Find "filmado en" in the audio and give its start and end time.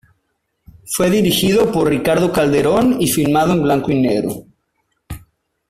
3.07-3.61